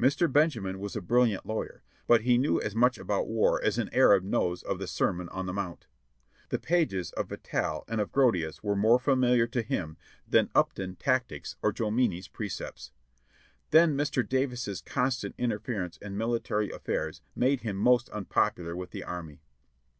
[0.00, 0.26] Mr.
[0.28, 4.24] Benjamin was a brilliant lawyer, but he knew as much about war as an Arab
[4.24, 5.86] knows of the Sermon on the Mount.
[6.48, 9.96] The pages of Vattel and of Grotius were more familiar to him
[10.26, 12.90] than Upton tactics or Jomini's precepts.
[13.70, 14.28] Then Mr.
[14.28, 19.40] Davis's constant interference in military affairs made him most unpopular with the Army.